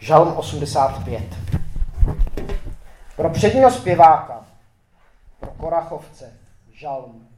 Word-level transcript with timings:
Žalm 0.00 0.36
85. 0.36 1.34
Pro 3.16 3.30
předního 3.30 3.70
zpěváka, 3.70 4.46
pro 5.40 5.50
Korachovce, 5.50 6.38
žalm. 6.72 7.28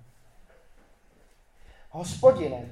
Hospodine, 1.91 2.69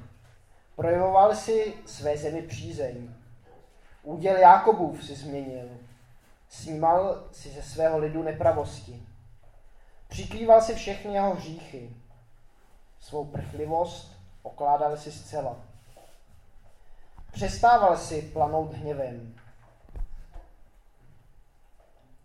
projevoval 0.77 1.35
si 1.35 1.75
své 1.87 2.17
zemi 2.17 2.43
přízeň. 2.43 3.15
Úděl 4.03 4.37
Jákobův 4.37 5.05
si 5.05 5.15
změnil. 5.15 5.69
Snímal 6.49 7.25
si 7.33 7.51
ze 7.51 7.63
svého 7.63 7.99
lidu 7.99 8.23
nepravosti. 8.23 9.03
Přikrýval 10.09 10.63
si 10.63 10.75
všechny 10.75 11.15
jeho 11.15 11.35
hříchy. 11.35 11.91
Svou 13.01 13.25
prchlivost 13.25 14.17
okládal 14.43 14.97
si 14.97 15.13
zcela. 15.13 15.57
Přestával 17.33 17.97
si 17.97 18.23
planout 18.23 18.75
hněvem 18.75 19.35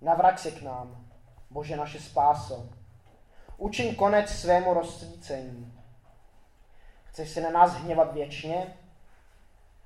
Navrať 0.04 0.40
se 0.40 0.52
k 0.52 0.62
nám, 0.62 1.06
Bože 1.50 1.76
naše 1.76 2.00
spáso. 2.00 2.70
Učin 3.58 3.96
konec 3.96 4.30
svému 4.30 4.74
rozsvícení. 4.74 5.74
Chceš 7.06 7.30
se 7.30 7.42
na 7.42 7.50
nás 7.50 7.74
hněvat 7.74 8.14
věčně? 8.14 8.78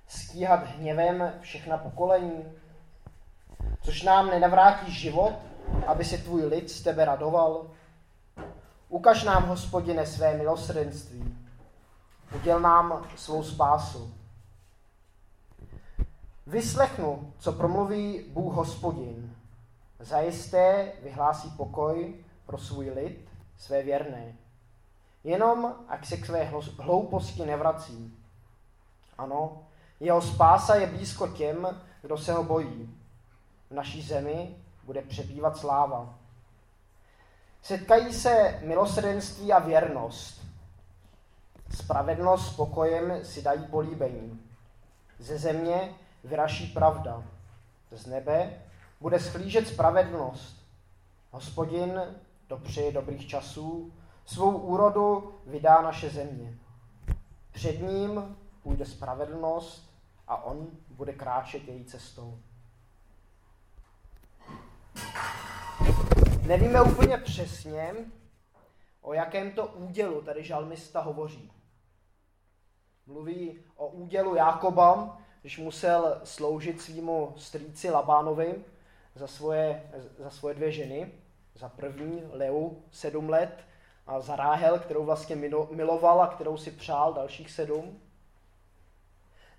Stíhat 0.07 0.63
hněvem 0.67 1.33
všechna 1.41 1.77
pokolení? 1.77 2.45
Což 3.81 4.03
nám 4.03 4.27
nenavrátí 4.27 4.91
život, 4.91 5.33
aby 5.87 6.05
se 6.05 6.17
tvůj 6.17 6.45
lid 6.45 6.69
z 6.69 6.81
tebe 6.81 7.05
radoval? 7.05 7.71
Ukaž 8.89 9.23
nám, 9.23 9.45
hospodine, 9.47 10.05
své 10.05 10.37
milosrdenství. 10.37 11.37
Uděl 12.35 12.59
nám 12.59 13.09
svou 13.15 13.43
spásu. 13.43 14.13
Vyslechnu, 16.47 17.33
co 17.39 17.51
promluví 17.51 18.25
Bůh 18.29 18.53
hospodin. 18.53 19.36
Zajisté 19.99 20.91
vyhlásí 21.03 21.49
pokoj 21.49 22.15
pro 22.45 22.57
svůj 22.57 22.89
lid, 22.89 23.29
své 23.57 23.83
věrné. 23.83 24.35
Jenom, 25.23 25.75
ať 25.87 26.07
se 26.07 26.17
k 26.17 26.25
své 26.25 26.51
hlouposti 26.79 27.45
nevrací. 27.45 28.17
Ano, 29.17 29.63
jeho 29.99 30.21
spása 30.21 30.75
je 30.75 30.87
blízko 30.87 31.27
těm, 31.27 31.81
kdo 32.01 32.17
se 32.17 32.33
ho 32.33 32.43
bojí. 32.43 32.97
V 33.69 33.73
naší 33.73 34.01
zemi 34.01 34.55
bude 34.83 35.01
přebývat 35.01 35.57
sláva. 35.57 36.15
Setkají 37.61 38.13
se 38.13 38.59
milosrdenství 38.63 39.53
a 39.53 39.59
věrnost. 39.59 40.41
Spravedlnost 41.75 42.53
s 42.53 42.55
pokojem 42.55 43.25
si 43.25 43.41
dají 43.41 43.65
políbení. 43.65 44.41
Ze 45.19 45.37
země 45.37 45.95
vyraší 46.23 46.67
pravda. 46.67 47.23
Z 47.91 48.05
nebe 48.05 48.61
bude 49.01 49.19
schlížet 49.19 49.67
spravedlnost. 49.67 50.67
Hospodin 51.31 52.01
dopřeje 52.49 52.91
dobrých 52.91 53.27
časů, 53.27 53.93
svou 54.25 54.57
úrodu 54.57 55.39
vydá 55.45 55.81
naše 55.81 56.09
země. 56.09 56.57
Před 57.51 57.81
ním 57.81 58.37
půjde 58.63 58.85
spravedlnost 58.85 59.89
a 60.27 60.43
on 60.43 60.67
bude 60.89 61.13
kráčet 61.13 61.67
její 61.67 61.85
cestou. 61.85 62.39
Nevíme 66.43 66.81
úplně 66.81 67.17
přesně, 67.17 67.93
o 69.01 69.13
jakém 69.13 69.51
to 69.51 69.67
údělu 69.67 70.21
tady 70.21 70.43
žalmista 70.43 71.01
hovoří. 71.01 71.51
Mluví 73.05 73.59
o 73.75 73.87
údělu 73.87 74.35
Jákoba, 74.35 75.17
když 75.41 75.57
musel 75.57 76.21
sloužit 76.23 76.81
svýmu 76.81 77.33
strýci 77.37 77.89
Labánovi, 77.89 78.63
za 79.17 79.27
svoje, 79.27 79.91
za 80.17 80.29
svoje 80.29 80.55
dvě 80.55 80.71
ženy. 80.71 81.11
Za 81.55 81.69
první 81.69 82.23
Leu 82.31 82.69
sedm 82.91 83.29
let 83.29 83.63
a 84.07 84.19
za 84.19 84.35
Ráhel, 84.35 84.79
kterou 84.79 85.05
vlastně 85.05 85.35
miloval 85.71 86.21
a 86.21 86.27
kterou 86.27 86.57
si 86.57 86.71
přál 86.71 87.13
dalších 87.13 87.51
sedm. 87.51 87.99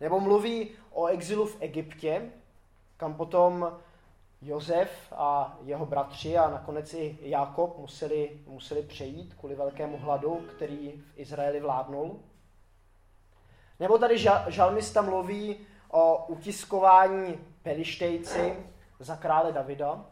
Nebo 0.01 0.21
mluví 0.21 0.71
o 0.91 1.07
exilu 1.07 1.47
v 1.47 1.57
Egyptě, 1.61 2.31
kam 2.97 3.15
potom 3.15 3.79
Josef 4.43 5.13
a 5.13 5.59
jeho 5.65 5.87
bratři 5.87 6.39
a 6.39 6.51
nakonec 6.51 6.95
i 6.95 7.19
Jákob 7.21 7.79
museli, 7.79 8.41
museli 8.47 8.83
přejít 8.83 9.35
kvůli 9.35 9.55
velkému 9.55 9.99
hladu, 9.99 10.47
který 10.57 10.93
v 10.93 11.19
Izraeli 11.19 11.61
vládnul. 11.61 12.21
Nebo 13.81 13.99
tady 13.99 14.19
žalmista 14.49 15.03
mluví 15.03 15.57
o 15.91 16.27
utiskování 16.27 17.39
pelištejci, 17.63 18.57
za 18.99 19.17
krále 19.17 19.53
Davida. 19.53 20.05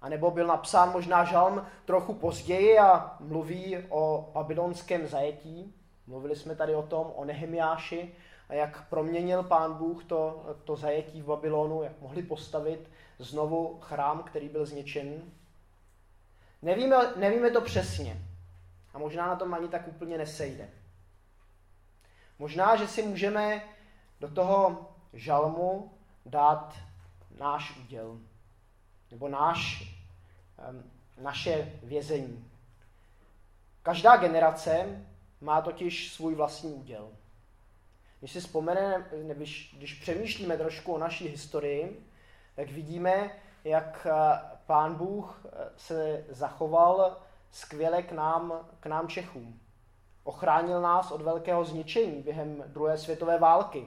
A 0.00 0.08
nebo 0.08 0.30
byl 0.30 0.46
napsán 0.46 0.92
možná 0.92 1.24
žalm 1.24 1.66
trochu 1.84 2.14
později 2.14 2.78
a 2.78 3.16
mluví 3.20 3.78
o 3.88 4.30
babylonském 4.32 5.06
zajetí. 5.06 5.74
Mluvili 6.06 6.36
jsme 6.36 6.56
tady 6.56 6.74
o 6.74 6.82
tom, 6.82 7.12
o 7.16 7.24
Nehemiáši 7.24 8.14
a 8.48 8.54
jak 8.54 8.88
proměnil 8.88 9.42
pán 9.42 9.74
Bůh 9.74 10.04
to, 10.04 10.46
to 10.64 10.76
zajetí 10.76 11.22
v 11.22 11.26
Babylonu, 11.26 11.82
jak 11.82 12.00
mohli 12.00 12.22
postavit 12.22 12.90
znovu 13.18 13.78
chrám, 13.82 14.22
který 14.22 14.48
byl 14.48 14.66
zničen. 14.66 15.22
Nevíme, 16.62 16.96
nevíme 17.16 17.50
to 17.50 17.60
přesně 17.60 18.22
a 18.94 18.98
možná 18.98 19.26
na 19.26 19.36
tom 19.36 19.54
ani 19.54 19.68
tak 19.68 19.88
úplně 19.88 20.18
nesejde. 20.18 20.68
Možná, 22.38 22.76
že 22.76 22.88
si 22.88 23.02
můžeme 23.02 23.62
do 24.20 24.28
toho 24.28 24.88
žalmu 25.12 25.92
dát 26.26 26.74
náš 27.38 27.76
úděl, 27.76 28.18
nebo 29.10 29.28
náš, 29.28 29.94
naše 31.20 31.72
vězení. 31.82 32.50
Každá 33.82 34.16
generace 34.16 35.06
má 35.40 35.60
totiž 35.60 36.12
svůj 36.12 36.34
vlastní 36.34 36.72
úděl. 36.72 37.10
Když 38.18 38.32
si 38.32 38.40
vzpomeneme, 38.40 39.06
když, 39.34 39.74
když 39.78 39.94
přemýšlíme 39.94 40.56
trošku 40.56 40.92
o 40.92 40.98
naší 40.98 41.28
historii, 41.28 42.06
tak 42.56 42.70
vidíme, 42.70 43.30
jak 43.64 44.06
eh, 44.10 44.40
pán 44.66 44.94
Bůh 44.94 45.46
eh, 45.46 45.70
se 45.76 46.24
zachoval 46.28 47.20
skvěle 47.50 48.02
k 48.02 48.12
nám, 48.12 48.68
k 48.80 48.86
nám 48.86 49.08
Čechům. 49.08 49.60
Ochránil 50.24 50.80
nás 50.80 51.10
od 51.10 51.22
velkého 51.22 51.64
zničení 51.64 52.22
během 52.22 52.64
druhé 52.66 52.98
světové 52.98 53.38
války. 53.38 53.86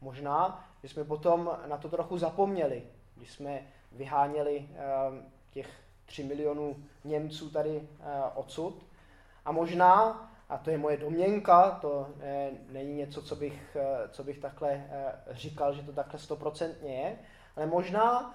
Možná 0.00 0.69
že 0.82 0.88
jsme 0.88 1.04
potom 1.04 1.58
na 1.66 1.76
to 1.76 1.88
trochu 1.88 2.18
zapomněli, 2.18 2.82
když 3.16 3.32
jsme 3.32 3.62
vyháněli 3.92 4.68
ehm, 4.76 5.24
těch 5.50 5.70
3 6.06 6.24
milionů 6.24 6.76
Němců 7.04 7.50
tady 7.50 7.82
eh, 8.00 8.04
odsud. 8.34 8.86
A 9.44 9.52
možná, 9.52 10.30
a 10.48 10.58
to 10.58 10.70
je 10.70 10.78
moje 10.78 10.96
domněnka, 10.96 11.70
to 11.70 12.08
eh, 12.20 12.50
není 12.68 12.94
něco, 12.94 13.22
co 13.22 13.36
bych, 13.36 13.76
eh, 13.76 14.08
co 14.08 14.24
bych 14.24 14.38
takhle 14.38 14.84
říkal, 15.30 15.74
že 15.74 15.82
to 15.82 15.92
takhle 15.92 16.20
stoprocentně 16.20 16.94
je, 16.94 17.18
ale 17.56 17.66
možná, 17.66 18.34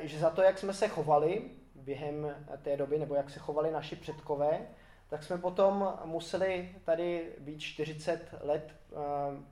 že 0.00 0.18
za 0.18 0.30
to, 0.30 0.42
jak 0.42 0.58
jsme 0.58 0.74
se 0.74 0.88
chovali 0.88 1.50
během 1.74 2.34
té 2.62 2.76
doby, 2.76 2.98
nebo 2.98 3.14
jak 3.14 3.30
se 3.30 3.38
chovali 3.38 3.70
naši 3.70 3.96
předkové, 3.96 4.66
tak 5.08 5.22
jsme 5.22 5.38
potom 5.38 5.98
museli 6.04 6.74
tady 6.84 7.32
být 7.38 7.60
40 7.60 8.34
let 8.40 8.74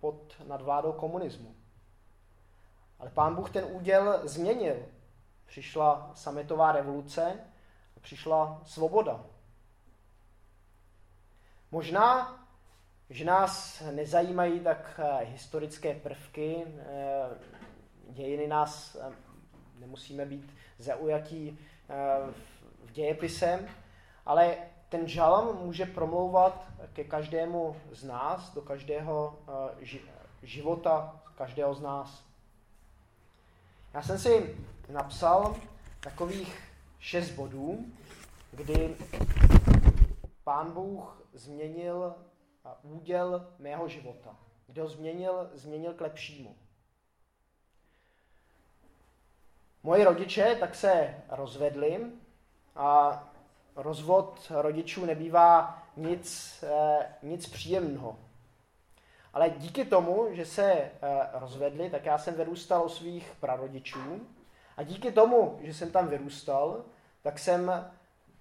pod 0.01 0.37
nadvládou 0.47 0.93
komunismu. 0.93 1.55
Ale 3.03 3.11
pán 3.11 3.35
Bůh 3.35 3.51
ten 3.51 3.65
úděl 3.71 4.21
změnil. 4.25 4.77
Přišla 5.47 6.11
sametová 6.15 6.73
revoluce, 6.73 7.41
přišla 8.01 8.63
svoboda. 8.65 9.25
Možná, 11.71 12.39
že 13.11 13.25
nás 13.25 13.83
nezajímají 13.91 14.61
tak 14.61 15.01
eh, 15.03 15.25
historické 15.25 15.95
prvky, 15.95 16.65
eh, 16.67 17.29
dějiny 18.09 18.47
nás 18.47 18.97
eh, 19.01 19.13
nemusíme 19.79 20.27
být 20.27 20.55
zaujatí 20.79 21.59
v 22.85 22.93
dějepisem, 22.93 23.69
ale 24.27 24.57
ten 24.89 25.09
žalm 25.09 25.57
může 25.57 25.87
promlouvat 25.87 26.67
ke 26.93 27.05
každému 27.05 27.77
z 27.91 28.05
nás, 28.05 28.55
do 28.55 28.63
každého 28.63 29.39
života 30.43 31.23
každého 31.35 31.75
z 31.75 31.81
nás. 31.81 32.32
Já 33.95 34.03
jsem 34.03 34.19
si 34.19 34.57
napsal 34.89 35.57
takových 36.01 36.63
šest 36.99 37.31
bodů, 37.31 37.87
kdy 38.53 38.97
pán 40.45 40.73
Bůh 40.73 41.23
změnil 41.33 42.15
úděl 42.83 43.53
mého 43.59 43.89
života. 43.89 44.37
Kdy 44.67 44.81
ho 44.81 44.89
změnil, 44.89 45.51
změnil 45.55 45.95
k 45.95 46.01
lepšímu. 46.01 46.57
Moji 49.83 50.05
rodiče 50.05 50.57
tak 50.61 50.75
se 50.75 51.15
rozvedli 51.29 52.07
a 52.77 53.23
rozvod 53.77 54.53
rodičů 54.55 55.05
nebývá 55.05 55.83
nic, 55.97 56.59
eh, 56.63 57.15
nic 57.23 57.49
příjemného. 57.49 58.19
Ale 59.33 59.51
díky 59.51 59.85
tomu, 59.85 60.29
že 60.31 60.47
se 60.47 60.73
uh, 60.73 61.41
rozvedli, 61.41 61.91
tak 61.91 62.05
já 62.05 62.19
jsem 62.19 62.35
vyrůstal 62.35 62.85
u 62.85 62.89
svých 62.89 63.33
prarodičů. 63.41 64.27
A 64.77 64.83
díky 64.83 65.13
tomu, 65.13 65.59
že 65.63 65.75
jsem 65.75 65.91
tam 65.91 66.09
vyrůstal, 66.09 66.85
tak 67.23 67.39
jsem 67.39 67.91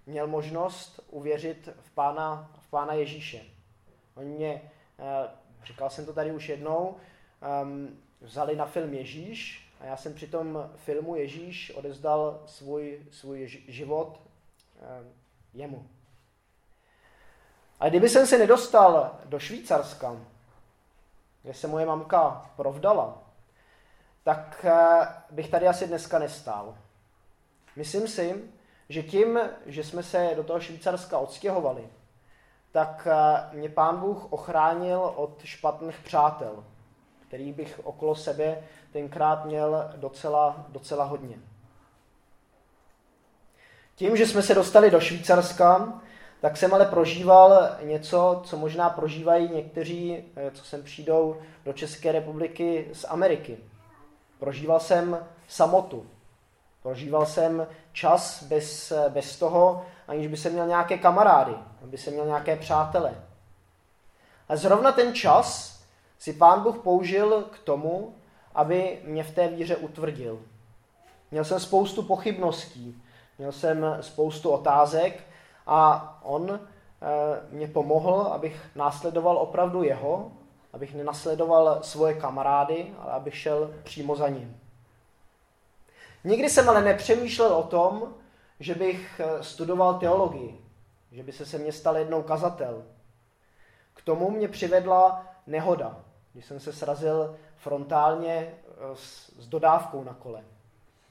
měl 0.05 0.27
možnost 0.27 0.99
uvěřit 1.09 1.69
v 1.81 1.91
Pána, 1.91 2.51
v 2.59 2.69
pána 2.69 2.93
Ježíše. 2.93 3.41
Oni 4.15 4.29
mě, 4.29 4.61
uh, 4.97 5.05
říkal 5.65 5.89
jsem 5.89 6.05
to 6.05 6.13
tady 6.13 6.31
už 6.31 6.49
jednou, 6.49 6.95
um, 7.63 7.97
vzali 8.21 8.55
na 8.55 8.65
film 8.65 8.93
Ježíš 8.93 9.71
a 9.79 9.85
já 9.85 9.97
jsem 9.97 10.13
při 10.13 10.27
tom 10.27 10.71
filmu 10.75 11.15
Ježíš 11.15 11.71
odezdal 11.75 12.43
svůj, 12.45 13.05
svůj 13.11 13.47
život 13.67 14.19
um, 14.19 15.13
jemu. 15.53 15.88
Ale 17.79 17.89
kdyby 17.89 18.09
jsem 18.09 18.27
se 18.27 18.38
nedostal 18.38 19.19
do 19.25 19.39
Švýcarska, 19.39 20.17
kde 21.43 21.53
se 21.53 21.67
moje 21.67 21.85
mamka 21.85 22.51
provdala, 22.55 23.17
tak 24.23 24.65
eh, 24.65 25.07
bych 25.31 25.49
tady 25.49 25.67
asi 25.67 25.88
dneska 25.88 26.19
nestál. 26.19 26.75
Myslím 27.75 28.07
si, 28.07 28.43
že 28.89 29.03
tím, 29.03 29.39
že 29.65 29.83
jsme 29.83 30.03
se 30.03 30.31
do 30.35 30.43
toho 30.43 30.59
Švýcarska 30.59 31.17
odstěhovali, 31.17 31.89
tak 32.71 33.07
eh, 33.11 33.57
mě 33.57 33.69
pán 33.69 33.99
Bůh 33.99 34.33
ochránil 34.33 35.13
od 35.15 35.41
špatných 35.43 35.99
přátel, 35.99 36.63
který 37.27 37.53
bych 37.53 37.79
okolo 37.83 38.15
sebe 38.15 38.63
tenkrát 38.91 39.45
měl 39.45 39.91
docela, 39.95 40.65
docela 40.69 41.03
hodně. 41.03 41.35
Tím, 43.95 44.17
že 44.17 44.27
jsme 44.27 44.41
se 44.41 44.55
dostali 44.55 44.91
do 44.91 44.99
Švýcarska, 44.99 46.01
tak 46.41 46.57
jsem 46.57 46.73
ale 46.73 46.85
prožíval 46.85 47.69
něco, 47.83 48.41
co 48.45 48.57
možná 48.57 48.89
prožívají 48.89 49.49
někteří, 49.49 50.23
eh, 50.35 50.51
co 50.51 50.63
sem 50.63 50.83
přijdou 50.83 51.38
do 51.65 51.73
České 51.73 52.11
republiky 52.11 52.88
z 52.93 53.05
Ameriky. 53.09 53.57
Prožíval 54.39 54.79
jsem 54.79 55.25
samotu. 55.47 56.05
Prožíval 56.83 57.25
jsem 57.25 57.67
čas 57.93 58.43
bez, 58.43 58.93
bez 59.09 59.39
toho, 59.39 59.85
aniž 60.07 60.27
by 60.27 60.38
se 60.38 60.49
měl 60.49 60.67
nějaké 60.67 60.97
kamarády, 60.97 61.53
aby 61.83 61.97
se 61.97 62.11
měl 62.11 62.25
nějaké 62.25 62.55
přátele. 62.55 63.13
A 64.49 64.55
zrovna 64.55 64.91
ten 64.91 65.13
čas 65.15 65.79
si 66.19 66.33
pán 66.33 66.63
Bůh 66.63 66.77
použil 66.77 67.41
k 67.41 67.59
tomu, 67.59 68.15
aby 68.55 68.99
mě 69.03 69.23
v 69.23 69.35
té 69.35 69.47
víře 69.47 69.75
utvrdil. 69.75 70.39
Měl 71.31 71.45
jsem 71.45 71.59
spoustu 71.59 72.03
pochybností, 72.03 73.01
měl 73.38 73.51
jsem 73.51 73.97
spoustu 74.01 74.49
otázek 74.49 75.23
a 75.71 76.19
on 76.23 76.51
eh, 76.51 77.39
mě 77.50 77.68
pomohl, 77.68 78.21
abych 78.21 78.69
následoval 78.75 79.38
opravdu 79.38 79.83
jeho, 79.83 80.31
abych 80.73 80.95
nenasledoval 80.95 81.79
svoje 81.83 82.13
kamarády, 82.13 82.95
ale 83.00 83.12
abych 83.12 83.38
šel 83.38 83.73
přímo 83.83 84.15
za 84.15 84.29
ním. 84.29 84.59
Nikdy 86.23 86.50
jsem 86.50 86.69
ale 86.69 86.81
nepřemýšlel 86.81 87.53
o 87.53 87.63
tom, 87.63 88.13
že 88.59 88.75
bych 88.75 89.21
eh, 89.23 89.44
studoval 89.44 90.00
teologii, 90.00 90.65
že 91.12 91.23
by 91.23 91.31
se 91.31 91.45
se 91.45 91.57
mě 91.57 91.71
stal 91.71 91.97
jednou 91.97 92.24
kazatel. 92.24 92.83
K 93.94 94.01
tomu 94.01 94.31
mě 94.31 94.47
přivedla 94.47 95.25
nehoda, 95.47 95.97
když 96.33 96.45
jsem 96.45 96.59
se 96.59 96.74
srazil 96.74 97.35
frontálně 97.57 98.33
eh, 98.33 98.95
s, 98.95 99.31
s 99.39 99.47
dodávkou 99.47 100.03
na 100.03 100.13
kole. 100.13 100.44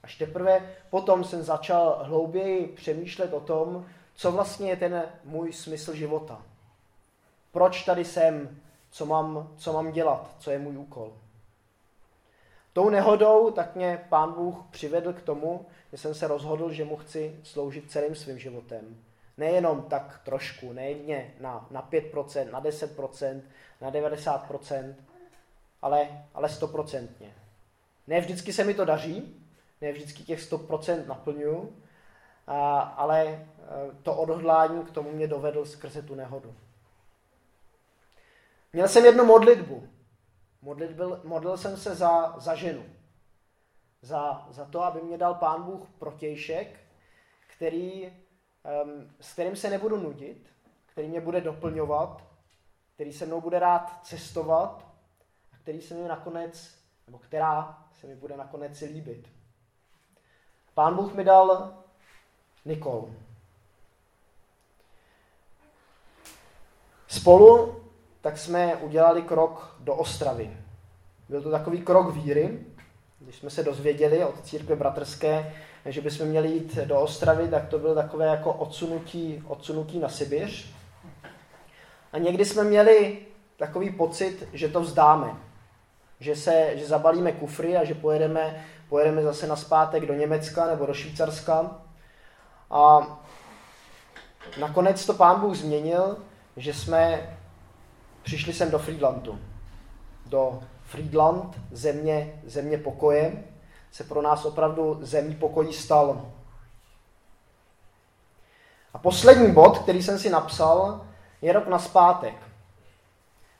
Až 0.02 0.16
teprve 0.18 0.74
potom 0.90 1.24
jsem 1.24 1.42
začal 1.42 1.98
hlouběji 2.02 2.66
přemýšlet 2.66 3.32
o 3.32 3.40
tom, 3.40 3.86
co 4.20 4.32
vlastně 4.32 4.70
je 4.70 4.76
ten 4.76 5.02
můj 5.24 5.52
smysl 5.52 5.94
života. 5.94 6.42
Proč 7.52 7.84
tady 7.84 8.04
jsem, 8.04 8.60
co 8.90 9.06
mám, 9.06 9.54
co 9.56 9.72
mám 9.72 9.92
dělat, 9.92 10.36
co 10.38 10.50
je 10.50 10.58
můj 10.58 10.76
úkol. 10.76 11.12
Tou 12.72 12.90
nehodou 12.90 13.50
tak 13.50 13.76
mě 13.76 14.06
pán 14.08 14.32
Bůh 14.32 14.64
přivedl 14.70 15.12
k 15.12 15.22
tomu, 15.22 15.66
že 15.92 15.98
jsem 15.98 16.14
se 16.14 16.28
rozhodl, 16.28 16.72
že 16.72 16.84
mu 16.84 16.96
chci 16.96 17.40
sloužit 17.42 17.90
celým 17.90 18.14
svým 18.14 18.38
životem. 18.38 18.96
Nejenom 19.36 19.82
tak 19.82 20.20
trošku, 20.24 20.72
nejedně 20.72 21.34
na, 21.40 21.66
na 21.70 21.88
5%, 21.92 22.50
na 22.50 22.62
10%, 22.62 23.40
na 23.80 23.90
90%, 23.90 24.94
ale, 25.82 26.24
ale 26.34 26.48
100%. 26.48 27.08
Ne 28.06 28.20
vždycky 28.20 28.52
se 28.52 28.64
mi 28.64 28.74
to 28.74 28.84
daří, 28.84 29.44
ne 29.80 29.92
vždycky 29.92 30.22
těch 30.22 30.50
100% 30.50 31.06
naplňuju, 31.06 31.76
ale 32.46 33.26
e, 33.26 33.46
to 34.02 34.16
odhodlání 34.16 34.84
k 34.84 34.90
tomu 34.90 35.12
mě 35.12 35.26
dovedl 35.26 35.64
skrze 35.64 36.02
tu 36.02 36.14
nehodu. 36.14 36.54
Měl 38.72 38.88
jsem 38.88 39.04
jednu 39.04 39.24
modlitbu. 39.24 39.88
Modlit 40.62 40.90
byl, 40.90 41.20
modlil 41.24 41.56
jsem 41.56 41.76
se 41.76 41.94
za, 41.94 42.34
za 42.38 42.54
ženu. 42.54 42.84
Za, 44.02 44.46
za 44.50 44.64
to, 44.64 44.82
aby 44.82 45.02
mě 45.02 45.18
dal 45.18 45.34
pán 45.34 45.62
Bůh 45.62 45.88
protějšek, 45.98 46.80
který, 47.56 48.06
um, 48.06 49.10
s 49.20 49.32
kterým 49.32 49.56
se 49.56 49.70
nebudu 49.70 49.96
nudit, 49.96 50.48
který 50.86 51.08
mě 51.08 51.20
bude 51.20 51.40
doplňovat, 51.40 52.24
který 52.94 53.12
se 53.12 53.26
mnou 53.26 53.40
bude 53.40 53.58
rád 53.58 53.98
cestovat 54.02 54.86
a 55.52 55.56
který 55.56 55.80
se 55.80 55.94
mi 55.94 56.08
nakonec, 56.08 56.78
nebo 57.06 57.18
která 57.18 57.84
se 57.92 58.06
mi 58.06 58.16
bude 58.16 58.36
nakonec 58.36 58.80
líbit. 58.80 59.28
Pán 60.74 60.96
Bůh 60.96 61.14
mi 61.14 61.24
dal 61.24 61.79
Nikol. 62.64 63.08
Spolu 67.08 67.80
tak 68.20 68.38
jsme 68.38 68.76
udělali 68.76 69.22
krok 69.22 69.76
do 69.80 69.94
Ostravy. 69.94 70.56
Byl 71.28 71.42
to 71.42 71.50
takový 71.50 71.82
krok 71.82 72.14
víry, 72.14 72.58
když 73.18 73.36
jsme 73.36 73.50
se 73.50 73.62
dozvěděli 73.62 74.24
od 74.24 74.44
církve 74.44 74.76
bratrské, 74.76 75.54
že 75.86 76.00
bychom 76.00 76.26
měli 76.26 76.48
jít 76.48 76.74
do 76.74 77.00
Ostravy, 77.00 77.48
tak 77.48 77.68
to 77.68 77.78
bylo 77.78 77.94
takové 77.94 78.26
jako 78.26 78.52
odsunutí, 78.52 79.42
odsunutí 79.46 79.98
na 79.98 80.08
Sibiř. 80.08 80.74
A 82.12 82.18
někdy 82.18 82.44
jsme 82.44 82.64
měli 82.64 83.18
takový 83.56 83.90
pocit, 83.90 84.48
že 84.52 84.68
to 84.68 84.80
vzdáme. 84.80 85.36
Že, 86.20 86.36
se, 86.36 86.72
že 86.74 86.86
zabalíme 86.86 87.32
kufry 87.32 87.76
a 87.76 87.84
že 87.84 87.94
pojedeme, 87.94 88.64
pojedeme 88.88 89.22
zase 89.22 89.46
na 89.46 89.56
zpátek 89.56 90.06
do 90.06 90.14
Německa 90.14 90.66
nebo 90.66 90.86
do 90.86 90.94
Švýcarska. 90.94 91.82
A 92.70 93.00
nakonec 94.60 95.06
to 95.06 95.14
pán 95.14 95.40
Bůh 95.40 95.56
změnil, 95.56 96.16
že 96.56 96.74
jsme 96.74 97.36
přišli 98.22 98.52
sem 98.52 98.70
do 98.70 98.78
Friedlandu. 98.78 99.38
Do 100.26 100.62
Friedland, 100.84 101.60
země, 101.70 102.40
země 102.44 102.78
pokoje, 102.78 103.44
se 103.90 104.04
pro 104.04 104.22
nás 104.22 104.44
opravdu 104.44 104.98
zemí 105.02 105.34
pokojí 105.34 105.72
stal. 105.72 106.26
A 108.94 108.98
poslední 108.98 109.52
bod, 109.52 109.78
který 109.78 110.02
jsem 110.02 110.18
si 110.18 110.30
napsal, 110.30 111.06
je 111.42 111.52
rok 111.52 111.66
na 111.68 111.78
zpátek. 111.78 112.34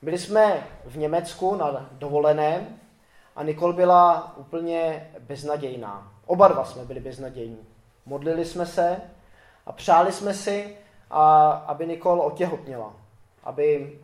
Byli 0.01 0.17
jsme 0.17 0.67
v 0.85 0.97
Německu 0.97 1.55
na 1.55 1.89
dovolené 1.91 2.67
a 3.35 3.43
Nikol 3.43 3.73
byla 3.73 4.33
úplně 4.37 5.11
beznadějná. 5.19 6.11
Oba 6.25 6.47
dva 6.47 6.65
jsme 6.65 6.85
byli 6.85 6.99
beznadějní. 6.99 7.70
Modlili 8.05 8.45
jsme 8.45 8.65
se 8.65 9.01
a 9.65 9.71
přáli 9.71 10.11
jsme 10.11 10.33
si, 10.33 10.77
aby 11.67 11.87
Nikol 11.87 12.21
otěhotněla 12.21 12.93
aby 13.43 13.99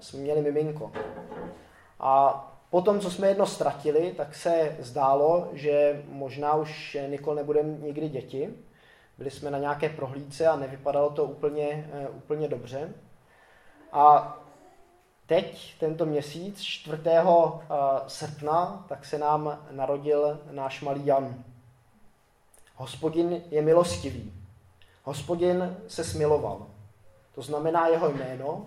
jsme 0.00 0.20
měli 0.20 0.42
miminko. 0.42 0.92
A 2.00 2.40
potom, 2.70 3.00
co 3.00 3.10
jsme 3.10 3.28
jedno 3.28 3.46
ztratili, 3.46 4.12
tak 4.12 4.34
se 4.34 4.76
zdálo, 4.80 5.48
že 5.52 6.02
možná 6.08 6.54
už 6.54 6.96
Nikol 7.08 7.34
nebude 7.34 7.62
nikdy 7.62 8.08
děti. 8.08 8.54
Byli 9.18 9.30
jsme 9.30 9.50
na 9.50 9.58
nějaké 9.58 9.88
prohlídce 9.88 10.46
a 10.46 10.56
nevypadalo 10.56 11.10
to 11.10 11.24
úplně, 11.24 11.90
e, 11.92 12.08
úplně 12.08 12.48
dobře. 12.48 12.92
A 13.92 14.36
teď, 15.26 15.78
tento 15.80 16.06
měsíc, 16.06 16.62
4. 16.62 17.02
srpna, 18.06 18.84
tak 18.88 19.04
se 19.04 19.18
nám 19.18 19.66
narodil 19.70 20.40
náš 20.50 20.82
malý 20.82 21.06
Jan. 21.06 21.44
Hospodin 22.74 23.42
je 23.50 23.62
milostivý. 23.62 24.32
Hospodin 25.02 25.76
se 25.88 26.04
smiloval. 26.04 26.66
To 27.34 27.42
znamená 27.42 27.86
jeho 27.86 28.08
jméno 28.10 28.66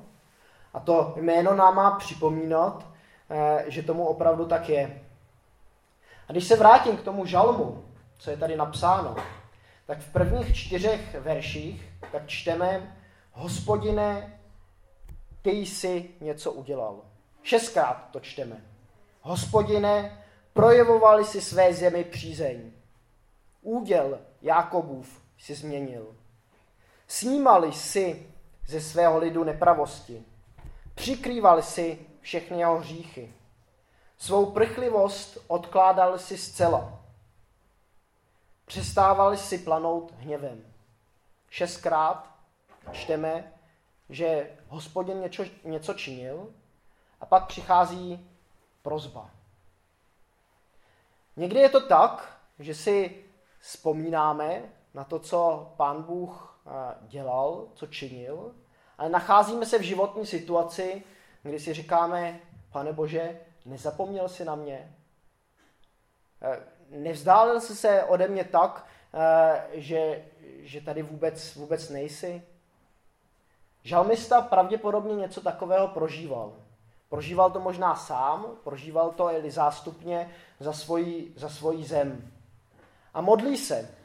a 0.74 0.80
to 0.80 1.14
jméno 1.18 1.56
nám 1.56 1.76
má 1.76 1.92
připomínat, 1.92 2.86
eh, 3.30 3.66
že 3.68 3.84
tomu 3.84 4.06
opravdu 4.06 4.46
tak 4.46 4.70
je. 4.70 5.02
A 6.28 6.32
když 6.32 6.48
se 6.48 6.56
vrátím 6.56 6.98
k 6.98 7.04
tomu 7.04 7.26
žalmu, 7.26 7.86
co 8.18 8.32
je 8.32 8.38
tady 8.38 8.56
napsáno, 8.56 9.16
tak 9.86 10.00
v 10.00 10.12
prvních 10.12 10.56
čtyřech 10.56 11.16
verších 11.20 11.94
tak 12.12 12.28
čteme 12.28 12.98
Hospodine, 13.34 14.40
ty 15.42 15.52
jsi 15.52 16.10
něco 16.22 16.52
udělal. 16.52 17.02
Šestkrát 17.44 18.10
to 18.12 18.20
čteme. 18.20 18.56
Hospodine, 19.22 20.24
projevovali 20.54 21.26
si 21.26 21.42
své 21.42 21.74
zemi 21.74 22.04
přízeň. 22.04 22.72
Úděl 23.68 24.20
Jakobův 24.42 25.22
si 25.38 25.56
změnil. 25.56 26.16
Snímali 27.08 27.74
si 27.74 28.34
ze 28.68 28.82
svého 28.82 29.18
lidu 29.18 29.44
nepravosti 29.44 30.26
přikrýval 30.96 31.62
si 31.62 32.08
všechny 32.22 32.60
jeho 32.60 32.80
hříchy. 32.80 33.34
Svou 34.18 34.52
prchlivost 34.52 35.38
odkládal 35.48 36.20
si 36.20 36.38
zcela. 36.38 37.00
Přestával 38.66 39.38
si 39.38 39.58
planout 39.58 40.14
hněvem. 40.18 40.74
Šestkrát 41.50 42.36
čteme, 42.92 43.54
že 44.10 44.52
hospodin 44.68 45.22
něco, 45.22 45.44
něco 45.64 45.94
činil 45.94 46.54
a 47.22 47.26
pak 47.26 47.48
přichází 47.48 48.30
prozba. 48.82 49.30
Někdy 51.36 51.60
je 51.60 51.70
to 51.70 51.88
tak, 51.88 52.40
že 52.60 52.76
si 52.76 53.27
vzpomínáme 53.68 54.62
na 54.94 55.04
to, 55.04 55.20
co 55.20 55.72
pán 55.78 56.04
Bůh 56.04 56.60
eh, 56.68 56.72
dělal, 57.02 57.68
co 57.74 57.88
činil, 57.88 58.56
ale 58.98 59.10
nacházíme 59.10 59.66
se 59.66 59.80
v 59.80 59.82
životní 59.82 60.26
situaci, 60.26 61.04
kdy 61.44 61.60
si 61.60 61.74
říkáme, 61.74 62.40
pane 62.72 62.94
Bože, 62.94 63.40
nezapomněl 63.66 64.30
jsi 64.30 64.46
na 64.46 64.56
mě? 64.56 64.96
Eh, 66.42 66.60
nevzdálil 66.90 67.62
jsi 67.62 67.76
se 67.76 68.04
ode 68.04 68.28
mě 68.28 68.44
tak, 68.44 68.86
eh, 69.14 69.64
že, 69.74 70.26
že 70.60 70.82
tady 70.82 71.02
vůbec, 71.04 71.56
vůbec 71.56 71.90
nejsi? 71.90 72.44
Žalmista 73.84 74.42
pravděpodobně 74.42 75.16
něco 75.16 75.42
takového 75.42 75.88
prožíval. 75.88 76.54
Prožíval 77.10 77.52
to 77.52 77.60
možná 77.60 77.96
sám, 77.96 78.46
prožíval 78.64 79.12
to 79.12 79.32
i 79.32 79.52
zástupně 79.52 80.32
za 80.60 80.74
svoji, 80.74 81.34
za 81.36 81.50
svoji 81.50 81.84
zem. 81.84 82.37
A 83.18 83.22
modlí 83.22 83.58
se. 83.58 83.96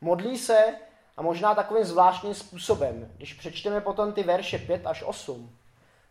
Modlí 0.00 0.38
se 0.38 0.74
a 1.16 1.22
možná 1.22 1.54
takovým 1.54 1.84
zvláštním 1.84 2.34
způsobem. 2.34 3.12
Když 3.16 3.34
přečteme 3.34 3.80
potom 3.80 4.12
ty 4.12 4.22
verše 4.22 4.58
5 4.58 4.86
až 4.86 5.02
8, 5.02 5.56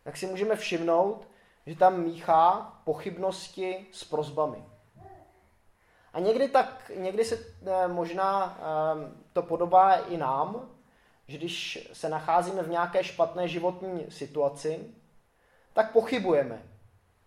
tak 0.03 0.17
si 0.17 0.25
můžeme 0.27 0.55
všimnout, 0.55 1.27
že 1.65 1.75
tam 1.75 2.03
míchá 2.03 2.73
pochybnosti 2.83 3.87
s 3.91 4.03
prozbami. 4.03 4.63
A 6.13 6.19
někdy, 6.19 6.47
tak, 6.47 6.91
někdy 6.95 7.25
se 7.25 7.35
eh, 7.35 7.87
možná 7.87 8.57
eh, 8.59 9.11
to 9.33 9.41
podobá 9.41 9.95
i 9.95 10.17
nám, 10.17 10.69
že 11.27 11.37
když 11.37 11.89
se 11.93 12.09
nacházíme 12.09 12.63
v 12.63 12.69
nějaké 12.69 13.03
špatné 13.03 13.47
životní 13.47 14.05
situaci, 14.09 14.93
tak 15.73 15.91
pochybujeme. 15.91 16.63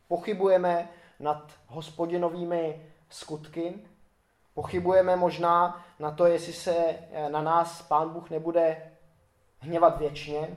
Pochybujeme 0.09 0.88
nad 1.21 1.52
hospodinovými 1.66 2.87
skutky, 3.11 3.87
pochybujeme 4.54 5.16
možná 5.16 5.85
na 5.99 6.11
to, 6.11 6.26
jestli 6.26 6.52
se 6.52 6.75
eh, 6.76 7.28
na 7.28 7.42
nás 7.42 7.82
Pán 7.82 8.09
Bůh 8.11 8.30
nebude 8.30 8.92
hněvat 9.61 9.99
věčně, 9.99 10.56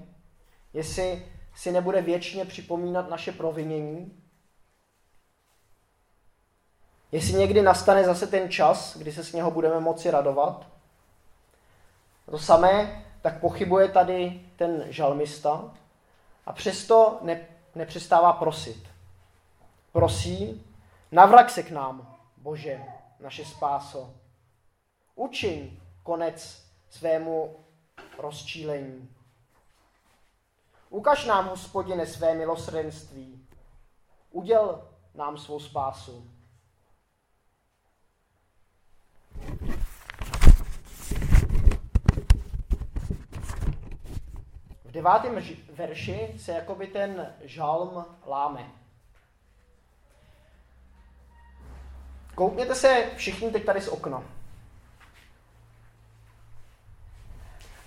jestli 0.74 1.32
si 1.56 1.72
nebude 1.72 2.02
věčně 2.02 2.46
připomínat 2.46 3.10
naše 3.10 3.32
provinění, 3.32 4.22
jestli 7.12 7.34
někdy 7.34 7.62
nastane 7.62 8.04
zase 8.04 8.28
ten 8.28 8.52
čas, 8.52 8.98
kdy 8.98 9.12
se 9.12 9.24
s 9.24 9.34
něho 9.34 9.52
budeme 9.52 9.80
moci 9.80 10.12
radovat. 10.12 10.68
To 12.32 12.40
samé, 12.40 13.06
tak 13.22 13.40
pochybuje 13.40 13.90
tady 13.90 14.42
ten 14.56 14.86
žalmista 14.90 15.74
a 16.46 16.54
přesto 16.54 17.20
ne, 17.22 17.48
nepřestává 17.76 18.34
prosit. 18.34 18.88
Prosí, 19.92 20.66
navrak 21.12 21.50
se 21.50 21.64
k 21.64 21.72
nám, 21.72 22.16
Bože, 22.38 22.86
naše 23.26 23.46
spáso. 23.46 24.14
Učiň 25.16 25.82
konec 26.04 26.66
svému 26.90 27.66
rozčílení. 28.18 29.16
Ukaž 30.90 31.26
nám, 31.26 31.48
hospodine, 31.48 32.06
své 32.06 32.34
milosrdenství. 32.36 33.48
Uděl 34.32 34.92
nám 35.14 35.38
svou 35.38 35.60
spásu. 35.60 36.32
V 44.84 44.92
devátém 44.92 45.44
verši 45.70 46.36
se 46.40 46.52
jakoby 46.52 46.88
ten 46.88 47.36
žalm 47.42 48.06
láme. 48.26 48.85
Koukněte 52.36 52.76
se 52.76 53.12
všichni 53.16 53.52
teď 53.52 53.66
tady 53.66 53.82
z 53.82 53.88
okna. 53.88 54.24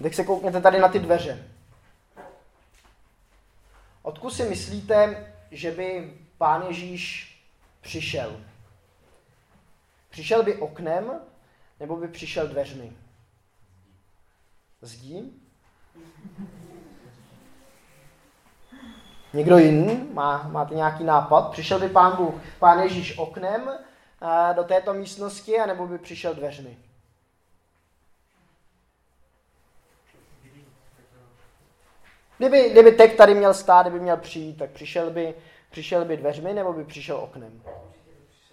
Teď 0.02 0.14
se 0.14 0.24
koukněte 0.24 0.60
tady 0.60 0.78
na 0.78 0.88
ty 0.88 0.98
dveře. 0.98 1.48
Odkud 4.02 4.30
si 4.30 4.44
myslíte, 4.44 5.32
že 5.50 5.70
by 5.70 6.18
pán 6.38 6.62
Ježíš 6.68 7.34
přišel? 7.80 8.40
Přišel 10.10 10.42
by 10.42 10.56
oknem, 10.56 11.20
nebo 11.80 11.96
by 11.96 12.08
přišel 12.08 12.48
dveřmi? 12.48 12.92
Zdí? 14.80 15.42
Někdo 19.32 19.58
jiný? 19.58 20.08
Má, 20.12 20.42
máte 20.42 20.74
nějaký 20.74 21.04
nápad? 21.04 21.50
Přišel 21.50 21.80
by 21.80 21.88
pán 21.88 22.16
Bůh, 22.16 22.34
pán 22.58 22.80
Ježíš 22.80 23.18
oknem 23.18 23.70
do 24.52 24.64
této 24.64 24.94
místnosti, 24.94 25.58
anebo 25.58 25.86
by 25.86 25.98
přišel 25.98 26.34
dveřmi? 26.34 26.78
Kdyby, 32.38 32.70
kdyby 32.70 32.92
teď 32.92 33.16
tady 33.16 33.34
měl 33.34 33.54
stát, 33.54 33.82
kdyby 33.82 34.00
měl 34.00 34.16
přijít, 34.16 34.58
tak 34.58 34.70
přišel 34.70 35.10
by, 35.10 35.34
přišel 35.70 36.04
by 36.04 36.16
dveřmi 36.16 36.54
nebo 36.54 36.72
by 36.72 36.84
přišel 36.84 37.16
oknem? 37.16 37.62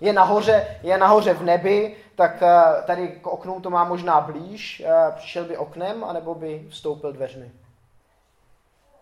Je 0.02 0.14
nahoře, 0.14 0.80
je 0.84 0.98
nahoře 0.98 1.34
v 1.34 1.44
nebi, 1.44 1.96
tak 2.16 2.42
eh, 2.42 2.84
tady 2.86 3.08
k 3.08 3.28
oknu 3.28 3.62
to 3.62 3.70
má 3.70 3.84
možná 3.84 4.22
blíž. 4.22 4.84
Eh, 4.86 5.12
přišel 5.16 5.46
by 5.46 5.58
oknem, 5.58 6.04
anebo 6.04 6.36
by 6.36 6.68
vstoupil 6.70 7.14
dveřmi? 7.14 7.52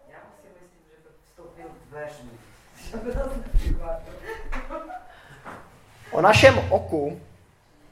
Já 0.09 0.19
si 0.41 0.47
myslím, 0.53 0.79
že 0.89 0.95
by 1.03 1.09
vstoupil 1.25 1.65
dveřmi. 1.89 2.31
O 6.13 6.21
našem 6.21 6.71
oku 6.71 7.21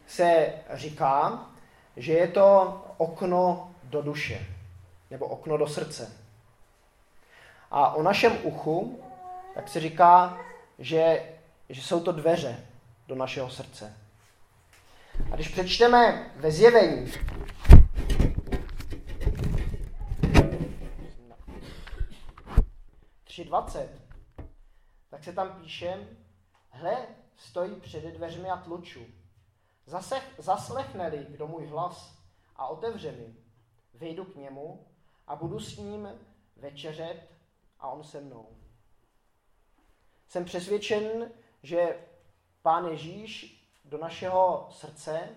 se 0.08 0.54
říká, 0.74 1.46
že 1.98 2.14
je 2.14 2.28
to 2.28 2.78
okno 2.98 3.72
do 3.84 4.02
duše, 4.02 4.48
nebo 5.10 5.26
okno 5.26 5.58
do 5.58 5.68
srdce. 5.68 6.12
A 7.72 7.94
o 7.94 8.04
našem 8.04 8.38
uchu, 8.44 9.04
tak 9.56 9.68
se 9.68 9.80
říká, 9.80 10.38
že, 10.80 11.24
že 11.70 11.82
jsou 11.82 12.00
to 12.00 12.12
dveře 12.12 12.66
do 13.08 13.16
našeho 13.16 13.50
srdce. 13.50 13.94
A 15.32 15.36
když 15.36 15.48
přečteme 15.48 16.32
ve 16.36 16.52
zjevení, 16.52 17.12
tak 25.10 25.24
se 25.24 25.34
tam 25.34 25.50
píše, 25.62 26.08
hle, 26.70 26.98
stojí 27.42 27.76
před 27.76 28.04
dveřmi 28.04 28.50
a 28.50 28.58
tluču. 28.58 29.06
Zasech, 29.86 30.36
zaslechne-li 30.38 31.26
kdo 31.30 31.48
můj 31.48 31.66
hlas 31.66 32.18
a 32.56 32.68
otevře 32.68 33.12
mi, 33.12 33.36
vejdu 33.94 34.26
k 34.26 34.36
němu 34.36 34.88
a 35.28 35.36
budu 35.36 35.60
s 35.60 35.78
ním 35.78 36.10
večeřet 36.56 37.30
a 37.80 37.88
on 37.88 38.04
se 38.04 38.22
mnou. 38.22 38.50
Jsem 40.28 40.46
přesvědčen, 40.46 41.32
že 41.64 42.08
Pán 42.62 42.88
Ježíš 42.88 43.62
do 43.86 43.98
našeho 43.98 44.68
srdce 44.72 45.30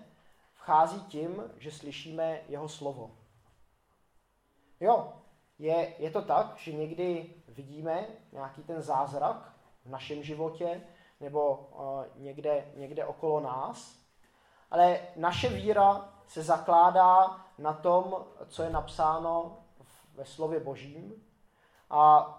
vchází 0.53 1.01
tím, 1.01 1.43
že 1.57 1.71
slyšíme 1.71 2.41
jeho 2.47 2.69
slovo. 2.69 3.17
Jo, 4.79 5.13
je, 5.59 5.95
je 5.99 6.11
to 6.11 6.21
tak, 6.21 6.57
že 6.57 6.73
někdy 6.73 7.33
vidíme 7.47 8.07
nějaký 8.31 8.63
ten 8.63 8.81
zázrak 8.81 9.53
v 9.85 9.89
našem 9.89 10.23
životě 10.23 10.81
nebo 11.19 11.55
uh, 11.55 12.21
někde, 12.21 12.71
někde 12.75 13.05
okolo 13.05 13.39
nás, 13.39 13.99
ale 14.71 14.99
naše 15.15 15.49
víra 15.49 16.13
se 16.27 16.43
zakládá 16.43 17.45
na 17.57 17.73
tom, 17.73 18.25
co 18.47 18.63
je 18.63 18.69
napsáno 18.69 19.57
ve 20.13 20.25
slově 20.25 20.59
Božím 20.59 21.23
a 21.89 22.31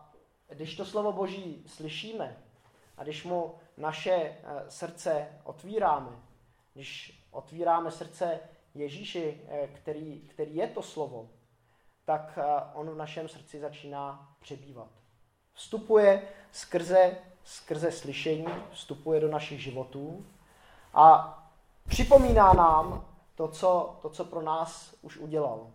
když 0.48 0.76
to 0.76 0.84
slovo 0.84 1.12
Boží 1.12 1.64
slyšíme 1.66 2.42
a 2.96 3.02
když 3.02 3.24
mu 3.24 3.54
naše 3.76 4.12
eh, 4.12 4.40
srdce 4.68 5.40
otvíráme, 5.44 6.10
když 6.74 7.22
otvíráme 7.30 7.90
srdce 7.90 8.40
Ježíši, 8.74 9.40
eh, 9.48 9.66
který, 9.66 10.20
který 10.20 10.56
je 10.56 10.66
to 10.66 10.82
slovo, 10.82 11.30
tak 12.04 12.38
eh, 12.42 12.44
on 12.74 12.90
v 12.90 12.96
našem 12.96 13.28
srdci 13.28 13.60
začíná 13.60 14.36
přebývat. 14.40 14.90
Vstupuje 15.56 16.22
skrze, 16.52 17.16
skrze 17.44 17.92
slyšení, 17.92 18.46
vstupuje 18.72 19.20
do 19.20 19.28
našich 19.28 19.62
životů 19.62 20.26
a 20.94 21.38
připomíná 21.88 22.52
nám 22.52 23.04
to 23.34 23.48
co, 23.48 23.98
to, 24.02 24.10
co 24.10 24.24
pro 24.24 24.42
nás 24.42 24.94
už 25.02 25.16
udělal. 25.16 25.66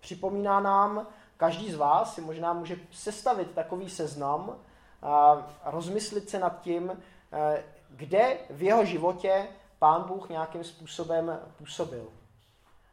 Připomíná 0.00 0.60
nám, 0.60 1.06
každý 1.36 1.72
z 1.72 1.76
vás 1.76 2.14
si 2.14 2.20
možná 2.20 2.52
může 2.52 2.76
sestavit 2.90 3.50
takový 3.50 3.90
seznam 3.90 4.56
a 5.02 5.46
rozmyslit 5.64 6.30
se 6.30 6.38
nad 6.38 6.60
tím, 6.60 7.02
eh, 7.32 7.64
kde 7.90 8.38
v 8.50 8.62
jeho 8.62 8.84
životě 8.84 9.48
pán 9.78 10.02
Bůh 10.02 10.28
nějakým 10.28 10.64
způsobem 10.64 11.40
působil. 11.56 12.08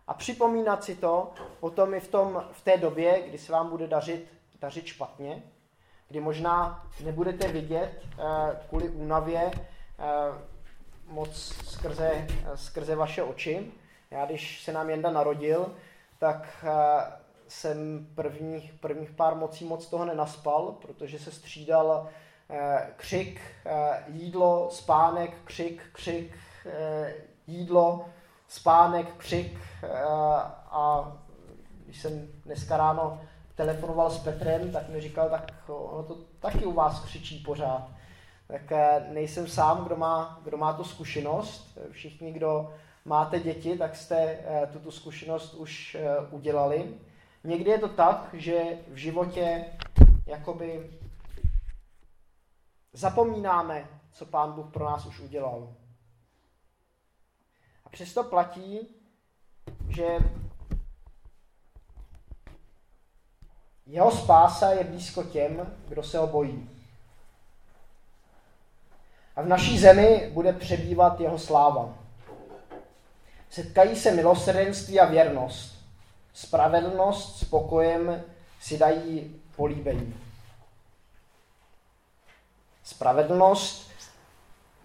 A 0.08 0.14
připomínat 0.14 0.84
si 0.84 0.96
to 0.96 1.32
potom 1.60 1.94
i 1.94 2.00
v, 2.00 2.08
tom, 2.08 2.46
v 2.52 2.62
té 2.62 2.78
době, 2.78 3.24
kdy 3.30 3.38
se 3.38 3.52
vám 3.52 3.70
bude 3.70 3.88
dařit, 3.88 4.28
dařit 4.62 4.86
špatně, 4.86 5.44
kdy 6.10 6.20
možná 6.20 6.86
nebudete 7.04 7.48
vidět 7.48 7.92
eh, 8.04 8.24
kvůli 8.70 8.90
únavě 8.90 9.52
moc 11.08 11.36
skrze, 11.66 12.28
skrze 12.56 12.96
vaše 12.96 13.24
oči. 13.24 13.72
Já, 14.12 14.26
když 14.26 14.64
se 14.64 14.74
nám 14.74 14.90
Jenda 14.90 15.12
narodil, 15.12 15.76
tak 16.20 16.66
jsem 17.50 18.08
prvních, 18.16 18.74
prvních 18.74 19.12
pár 19.12 19.36
mocí 19.36 19.66
moc 19.66 19.88
toho 19.88 20.06
nenaspal, 20.06 20.76
protože 20.82 21.20
se 21.20 21.32
střídal 21.32 22.10
eh, 22.50 22.88
křik, 22.96 23.42
eh, 23.66 24.04
jídlo, 24.08 24.70
spánek, 24.72 25.32
křik, 25.44 25.82
křik, 25.92 26.38
eh, 26.66 27.14
jídlo, 27.48 28.06
spánek, 28.48 29.14
křik 29.18 29.60
a 30.72 31.14
když 31.86 32.02
jsem 32.02 32.28
dneska 32.46 32.78
ráno 32.78 33.22
telefonoval 33.60 34.12
s 34.12 34.20
Petrem, 34.20 34.72
tak 34.72 34.90
mi 34.90 35.02
říkal, 35.02 35.30
tak 35.30 35.52
ono 35.68 36.04
to 36.04 36.16
taky 36.40 36.66
u 36.66 36.74
vás 36.74 37.04
křičí 37.04 37.40
pořád. 37.40 37.92
Tak 38.48 38.62
nejsem 39.10 39.48
sám, 39.48 39.84
kdo 39.86 39.96
má, 39.96 40.40
kdo 40.44 40.58
má 40.58 40.74
tu 40.74 40.84
zkušenost. 40.84 41.78
Všichni, 41.92 42.32
kdo 42.32 42.74
máte 43.06 43.40
děti, 43.40 43.78
tak 43.78 43.96
jste 43.96 44.40
tuto 44.74 44.92
zkušenost 44.92 45.54
už 45.54 45.98
udělali. 46.32 46.94
Někdy 47.44 47.72
je 47.72 47.78
to 47.78 47.90
tak, 47.90 48.30
že 48.34 48.64
v 48.88 48.96
životě 48.96 49.66
jakoby 50.26 50.90
zapomínáme, 52.94 53.88
co 54.12 54.26
Pán 54.26 54.52
Bůh 54.52 54.72
pro 54.72 54.86
nás 54.86 55.06
už 55.06 55.20
udělal. 55.20 55.74
A 57.86 57.90
přesto 57.90 58.24
platí, 58.24 58.80
že 59.90 60.18
jeho 63.90 64.12
spása 64.12 64.72
je 64.72 64.84
blízko 64.84 65.24
těm, 65.24 65.74
kdo 65.88 66.04
se 66.04 66.18
ho 66.18 66.28
bojí. 66.28 66.70
A 69.36 69.42
v 69.42 69.48
naší 69.48 69.80
zemi 69.80 70.30
bude 70.34 70.54
přebývat 70.54 71.20
jeho 71.20 71.40
sláva. 71.40 71.98
Setkají 73.50 73.96
se 73.96 74.12
milosrdenství 74.12 75.00
a 75.00 75.06
věrnost. 75.06 75.76
Spravedlnost 76.34 77.40
s 77.40 77.44
pokojem 77.44 78.24
si 78.62 78.78
dají 78.78 79.42
políbení. 79.56 80.22
Spravedlnost 82.84 83.92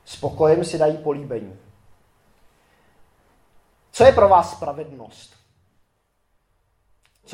s 0.05 0.17
pokojem 0.17 0.65
si 0.65 0.79
dají 0.79 0.99
políbení. 0.99 1.59
Co 3.93 4.05
je 4.05 4.13
pro 4.13 4.29
vás 4.29 4.53
spravedlnost? 4.53 5.44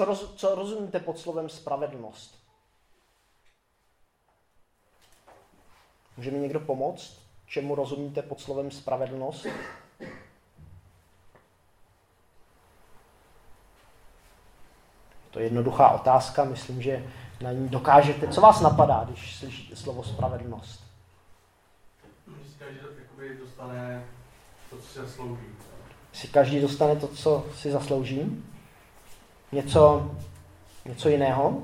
Co, 0.00 0.04
roz, 0.04 0.34
co 0.34 0.54
rozumíte 0.54 1.00
pod 1.00 1.18
slovem 1.18 1.48
spravedlnost? 1.48 2.38
Může 6.16 6.30
mi 6.30 6.38
někdo 6.38 6.60
pomoct? 6.60 7.22
Čemu 7.46 7.74
rozumíte 7.74 8.22
pod 8.22 8.40
slovem 8.40 8.70
spravedlnost? 8.70 9.46
To 15.30 15.38
je 15.38 15.46
jednoduchá 15.46 15.88
otázka, 15.88 16.44
myslím, 16.44 16.82
že 16.82 17.12
na 17.40 17.52
ní 17.52 17.68
dokážete. 17.68 18.28
Co 18.28 18.40
vás 18.40 18.60
napadá, 18.60 19.04
když 19.04 19.36
slyšíte 19.36 19.76
slovo 19.76 20.04
spravedlnost? 20.04 20.84
Si 22.46 22.58
každý 22.58 23.38
dostane 23.38 24.04
to, 24.70 24.76
co 24.76 24.82
si 24.82 24.98
zaslouží. 24.98 25.46
Si 26.12 26.28
každý 26.28 26.60
dostane 26.60 26.96
to, 26.96 27.08
co 27.08 27.46
si 27.54 27.70
zaslouží? 27.70 28.49
Něco, 29.52 30.10
něco 30.84 31.08
jiného? 31.08 31.62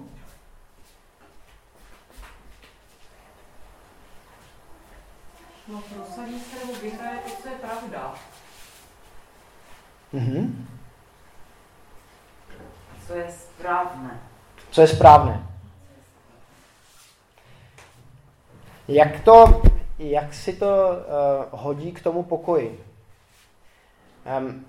No, 5.69 5.81
prosadí 5.81 6.41
se 6.41 6.67
nebo 6.67 6.79
vyhraje 6.81 7.19
to, 7.19 7.43
co 7.43 7.49
je 7.49 7.55
pravda. 7.55 8.15
Mhm 10.13 10.67
co 13.07 13.15
je 13.15 13.27
správné. 13.33 14.21
Co 14.71 14.81
je 14.81 14.87
správné. 14.87 15.47
Jak, 18.89 19.21
to, 19.21 19.63
jak 19.99 20.35
si 20.35 20.53
to 20.53 20.67
uh, 20.67 21.61
hodí 21.61 21.93
k 21.93 22.03
tomu 22.03 22.23
pokoji? 22.23 22.85
Um, 24.39 24.67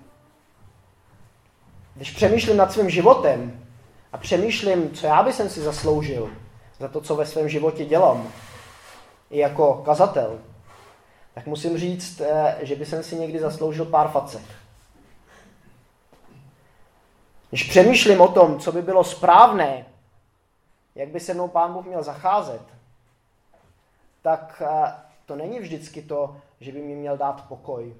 když 1.98 2.10
přemýšlím 2.10 2.56
nad 2.56 2.72
svým 2.72 2.90
životem 2.90 3.64
a 4.12 4.18
přemýšlím, 4.18 4.90
co 4.90 5.06
já 5.06 5.22
bych 5.22 5.34
si 5.34 5.60
zasloužil 5.60 6.30
za 6.78 6.88
to, 6.88 7.00
co 7.00 7.16
ve 7.16 7.26
svém 7.26 7.48
životě 7.48 7.84
dělám, 7.84 8.32
i 9.30 9.38
jako 9.38 9.74
kazatel, 9.74 10.38
tak 11.34 11.46
musím 11.46 11.78
říct, 11.78 12.20
eh, 12.20 12.58
že 12.60 12.76
bych 12.76 12.94
si 13.00 13.16
někdy 13.16 13.38
zasloužil 13.38 13.84
pár 13.84 14.08
facek. 14.08 14.42
Když 17.48 17.62
přemýšlím 17.62 18.20
o 18.20 18.28
tom, 18.28 18.60
co 18.60 18.72
by 18.72 18.82
bylo 18.82 19.04
správné, 19.04 19.86
jak 20.94 21.08
by 21.08 21.20
se 21.20 21.34
mnou 21.34 21.48
Pán 21.48 21.72
Bůh 21.72 21.86
měl 21.86 22.02
zacházet, 22.02 22.62
tak 24.22 24.62
eh, 24.66 24.92
to 25.26 25.36
není 25.36 25.60
vždycky 25.60 26.02
to, 26.02 26.36
že 26.60 26.72
by 26.72 26.82
mi 26.82 26.94
měl 26.94 27.16
dát 27.16 27.48
pokoj. 27.48 27.94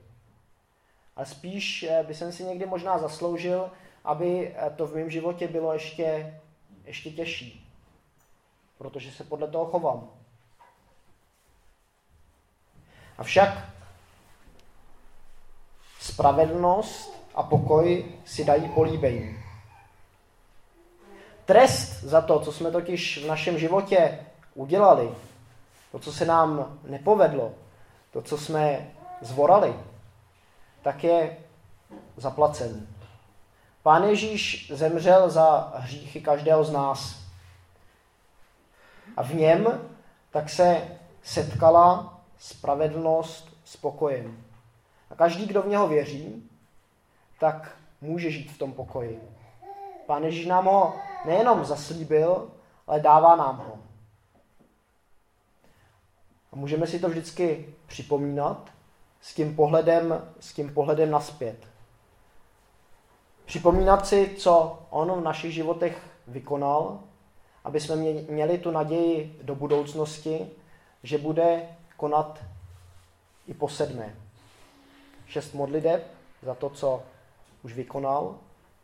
Ale 1.17 1.27
spíš 1.27 1.83
eh, 1.83 2.03
by 2.03 2.15
jsem 2.15 2.33
si 2.33 2.45
někdy 2.45 2.67
možná 2.67 2.99
zasloužil, 2.99 3.71
aby 4.05 4.55
eh, 4.57 4.71
to 4.71 4.87
v 4.87 4.95
mém 4.95 5.11
životě 5.11 5.49
bylo 5.49 5.73
ještě, 5.73 6.41
ještě 6.85 7.11
těžší. 7.11 7.73
Protože 8.79 9.13
se 9.13 9.25
podle 9.25 9.49
toho 9.49 9.67
chovám. 9.67 10.11
Avšak 13.19 13.69
spravedlnost 16.01 17.19
a 17.35 17.43
pokoj 17.43 18.05
si 18.25 18.45
dají 18.45 18.69
políbení. 18.69 19.39
Trest 21.45 22.05
za 22.05 22.21
to, 22.21 22.41
co 22.41 22.53
jsme 22.53 22.71
totiž 22.71 23.25
v 23.25 23.27
našem 23.27 23.59
životě 23.59 24.27
udělali, 24.55 25.15
to, 25.93 25.99
co 25.99 26.13
se 26.13 26.25
nám 26.25 26.79
nepovedlo, 26.85 27.53
to, 28.11 28.23
co 28.23 28.39
jsme 28.39 28.91
zvorali, 29.21 29.75
tak 30.83 31.05
je 31.05 31.37
zaplacen. 32.17 32.87
Pán 33.89 34.05
Ježíš 34.05 34.73
zemřel 34.75 35.31
za 35.31 35.73
hříchy 35.77 36.21
každého 36.21 36.65
z 36.65 36.73
nás. 36.73 37.17
A 39.17 39.23
v 39.23 39.35
něm 39.35 39.89
tak 40.31 40.51
se 40.51 40.99
setkala 41.23 42.21
spravedlnost 42.39 43.57
s 43.65 43.77
pokojem. 43.77 44.45
A 45.11 45.15
každý, 45.15 45.47
kdo 45.47 45.63
v 45.63 45.67
něho 45.67 45.89
věří, 45.89 46.51
tak 47.41 47.77
může 48.01 48.31
žít 48.31 48.53
v 48.53 48.59
tom 48.59 48.73
pokoji. 48.73 49.23
Pán 50.07 50.25
Ježíš 50.25 50.47
nám 50.47 50.65
ho 50.65 50.95
nejenom 51.25 51.65
zaslíbil, 51.65 52.51
ale 52.87 53.01
dává 53.01 53.37
nám 53.37 53.57
ho. 53.57 53.79
A 56.53 56.57
můžeme 56.57 56.87
si 56.87 56.99
to 56.99 57.09
vždycky 57.09 57.75
připomínat 57.87 58.71
s 59.21 59.35
tím 59.35 59.57
pohledem, 59.57 60.33
s 60.41 60.53
tím 60.53 60.75
pohledem 60.75 61.11
naspět. 61.11 61.78
Připomínat 63.49 64.07
si, 64.07 64.35
co 64.39 64.83
on 64.91 65.13
v 65.13 65.25
našich 65.25 65.55
životech 65.55 66.03
vykonal, 66.27 67.01
aby 67.65 67.81
jsme 67.81 67.97
měli 68.29 68.59
tu 68.59 68.71
naději 68.71 69.41
do 69.43 69.55
budoucnosti, 69.55 70.51
že 71.03 71.19
bude 71.19 71.77
konat 71.97 72.45
i 73.47 73.55
po 73.55 73.69
sedmé. 73.69 74.15
Šest 75.27 75.55
modliteb 75.55 76.07
za 76.43 76.55
to, 76.55 76.71
co 76.71 77.03
už 77.63 77.73
vykonal 77.73 78.35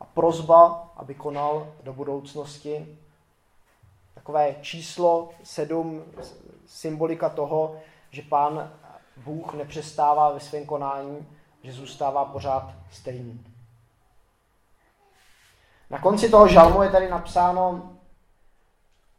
a 0.01 0.05
prozba, 0.05 0.93
aby 0.97 1.15
konal 1.15 1.73
do 1.83 1.93
budoucnosti. 1.93 2.99
Takové 4.15 4.57
číslo 4.61 5.31
sedm, 5.43 6.03
symbolika 6.67 7.29
toho, 7.29 7.77
že 8.11 8.23
pán 8.23 8.73
Bůh 9.17 9.55
nepřestává 9.55 10.33
ve 10.33 10.41
svém 10.41 10.67
konání, 10.67 11.27
že 11.63 11.73
zůstává 11.73 12.25
pořád 12.25 12.75
stejný. 12.91 13.54
Na 15.95 16.01
konci 16.01 16.31
toho 16.31 16.49
žalmu 16.49 16.83
je 16.83 16.91
tady 16.91 17.11
napsáno 17.11 17.93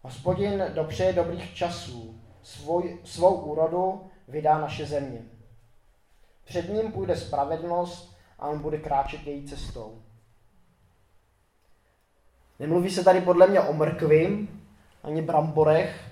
Hospodin 0.01 0.65
dopřeje 0.73 1.13
dobrých 1.13 1.55
časů, 1.55 2.21
svoj, 2.43 2.99
svou 3.03 3.35
úrodu 3.35 4.11
vydá 4.27 4.57
naše 4.57 4.85
země. 4.85 5.21
Před 6.45 6.69
ním 6.69 6.91
půjde 6.91 7.15
spravedlnost 7.15 8.17
a 8.39 8.47
on 8.47 8.59
bude 8.59 8.77
kráčet 8.77 9.27
její 9.27 9.47
cestou. 9.47 10.01
Nemluví 12.59 12.91
se 12.91 13.03
tady 13.03 13.21
podle 13.21 13.47
mě 13.47 13.61
o 13.61 13.73
mrkvi, 13.73 14.47
ani 15.03 15.21
bramborech. 15.21 16.03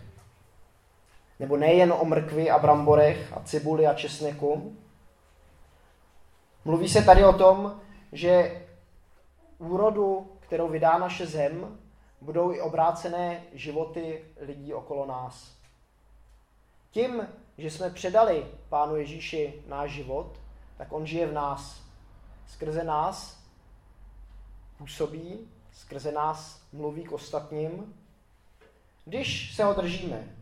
Nebo 1.40 1.58
nejen 1.58 1.94
o 1.94 2.06
mrkvi 2.06 2.50
a 2.50 2.60
bramborech 2.60 3.34
a 3.38 3.40
cibuli 3.40 3.88
a 3.88 3.94
česneku. 3.94 4.78
Mluví 6.66 6.90
se 6.90 7.02
tady 7.02 7.26
o 7.26 7.34
tom, 7.34 7.82
že 8.12 8.62
úrodu, 9.58 10.33
kterou 10.46 10.68
vydá 10.68 10.98
naše 10.98 11.28
zem, 11.28 11.80
budou 12.22 12.54
i 12.54 12.62
obrácené 12.62 13.44
životy 13.54 14.26
lidí 14.40 14.74
okolo 14.74 15.06
nás. 15.06 15.54
Tím, 16.92 17.28
že 17.58 17.72
jsme 17.72 17.90
předali 17.90 18.48
Pánu 18.70 18.96
Ježíši 18.96 19.64
náš 19.68 19.92
život, 19.92 20.40
tak 20.78 20.92
On 20.92 21.06
žije 21.06 21.28
v 21.28 21.34
nás. 21.34 21.84
Skrze 22.48 22.84
nás 22.84 23.44
působí, 24.78 25.52
skrze 25.72 26.12
nás 26.12 26.62
mluví 26.74 27.04
k 27.04 27.12
ostatním. 27.12 27.96
Když 29.06 29.56
se 29.56 29.64
ho 29.64 29.74
držíme, 29.74 30.36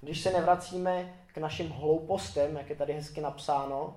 když 0.00 0.20
se 0.20 0.32
nevracíme 0.32 1.14
k 1.34 1.38
našim 1.38 1.70
hloupostem, 1.70 2.56
jak 2.56 2.70
je 2.70 2.76
tady 2.76 2.92
hezky 2.92 3.20
napsáno, 3.20 3.96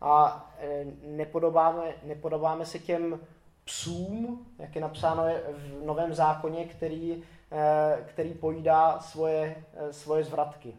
a 0.00 0.46
e, 0.58 0.84
nepodobáme, 1.02 1.94
nepodobáme 2.02 2.66
se 2.66 2.78
těm 2.78 3.20
psům, 3.64 4.46
jak 4.58 4.74
je 4.74 4.80
napsáno 4.80 5.24
v 5.52 5.84
Novém 5.84 6.14
zákoně, 6.14 6.64
který, 6.64 7.24
e, 7.52 8.04
který 8.06 8.34
pojídá 8.34 8.98
svoje, 8.98 9.64
e, 9.74 9.92
svoje 9.92 10.24
zvratky. 10.24 10.76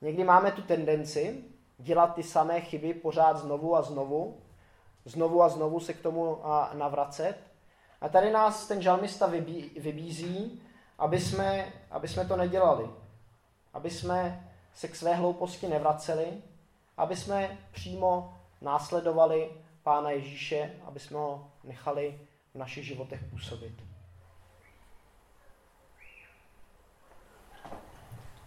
Někdy 0.00 0.24
máme 0.24 0.52
tu 0.52 0.62
tendenci 0.62 1.44
dělat 1.78 2.14
ty 2.14 2.22
samé 2.22 2.60
chyby 2.60 2.94
pořád 2.94 3.36
znovu 3.36 3.76
a 3.76 3.82
znovu, 3.82 4.40
znovu 5.04 5.42
a 5.42 5.48
znovu 5.48 5.80
se 5.80 5.92
k 5.92 6.02
tomu 6.02 6.38
navracet. 6.72 7.36
A 8.00 8.08
tady 8.08 8.32
nás 8.32 8.68
ten 8.68 8.82
žalmista 8.82 9.26
vybí, 9.26 9.70
vybízí, 9.80 10.62
aby 10.98 11.20
jsme, 11.20 11.72
aby 11.90 12.08
jsme 12.08 12.24
to 12.24 12.36
nedělali. 12.36 12.90
Aby 13.74 13.90
jsme 13.90 14.50
se 14.74 14.88
k 14.88 14.96
své 14.96 15.14
hlouposti 15.14 15.68
nevraceli, 15.68 16.42
aby 16.96 17.16
jsme 17.16 17.58
přímo 17.72 18.34
následovali 18.60 19.50
Pána 19.86 20.10
Ježíše, 20.10 20.70
aby 20.84 21.00
jsme 21.00 21.16
ho 21.18 21.52
nechali 21.64 22.20
v 22.54 22.58
našich 22.58 22.86
životech 22.86 23.24
působit. 23.30 23.82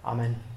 Amen. 0.03 0.48